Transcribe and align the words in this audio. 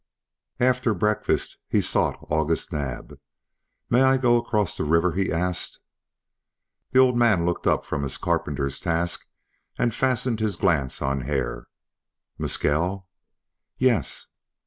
After 0.59 0.95
breakfast 0.95 1.59
he 1.69 1.79
sought 1.79 2.17
August 2.27 2.73
Naab. 2.73 3.19
"May 3.87 4.01
I 4.01 4.17
go 4.17 4.35
across 4.37 4.75
the 4.75 4.83
river?" 4.83 5.11
he 5.11 5.31
asked. 5.31 5.79
The 6.89 6.97
old 6.97 7.15
man 7.15 7.45
looked 7.45 7.67
up 7.67 7.85
from 7.85 8.01
his 8.01 8.17
carpenter's 8.17 8.79
task 8.79 9.27
and 9.77 9.93
fastened 9.93 10.39
his 10.39 10.55
glance 10.55 11.03
on 11.03 11.21
Hare. 11.21 11.67
"Mescal?" 12.39 13.07
"Yes." 13.77 14.25